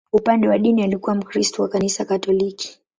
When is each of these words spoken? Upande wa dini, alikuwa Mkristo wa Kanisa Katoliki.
Upande 0.11 0.47
wa 0.47 0.57
dini, 0.57 0.83
alikuwa 0.83 1.15
Mkristo 1.15 1.63
wa 1.63 1.69
Kanisa 1.69 2.05
Katoliki. 2.05 2.79